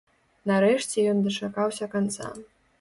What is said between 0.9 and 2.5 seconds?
ён дачакаўся канца.